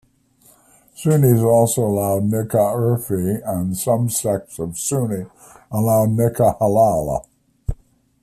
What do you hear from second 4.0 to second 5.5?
sects of Sunni